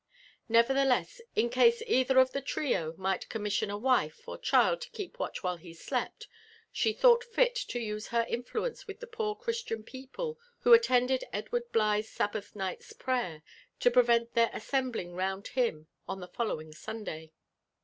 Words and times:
Nevertheless, 0.49 1.21
in 1.35 1.51
case 1.51 1.83
either 1.85 2.17
of 2.17 2.31
the 2.31 2.41
trio 2.41 2.95
might 2.97 3.29
commission 3.29 3.69
a 3.69 3.77
wife 3.77 4.27
or 4.27 4.35
child 4.35 4.81
to 4.81 4.89
keep 4.89 5.19
watch 5.19 5.43
while 5.43 5.57
he 5.57 5.75
slept, 5.75 6.27
she 6.71 6.91
thought 6.91 7.23
fit 7.23 7.53
to 7.67 7.77
use 7.79 8.07
her 8.07 8.25
influence 8.27 8.87
with 8.87 8.99
the 8.99 9.05
poor 9.05 9.35
Christian 9.35 9.83
people 9.83 10.39
who 10.61 10.73
attended 10.73 11.23
Edward 11.31 11.71
Bligh*s 11.71 12.09
Sabbath 12.09 12.55
night's 12.55 12.93
prayer, 12.93 13.43
to 13.79 13.91
prevent 13.91 14.33
their 14.33 14.49
assembling 14.53 15.13
round 15.13 15.49
him 15.49 15.85
on 16.07 16.19
the 16.19 16.27
following 16.27 16.73
Sun 16.73 17.03
day. 17.03 17.31